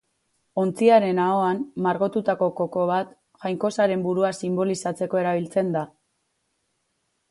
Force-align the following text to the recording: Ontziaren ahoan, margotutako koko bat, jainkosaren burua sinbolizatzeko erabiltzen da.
Ontziaren 0.61 1.21
ahoan, 1.25 1.59
margotutako 1.89 2.49
koko 2.63 2.87
bat, 2.95 3.13
jainkosaren 3.45 4.09
burua 4.09 4.35
sinbolizatzeko 4.43 5.25
erabiltzen 5.27 5.75
da. 5.81 5.89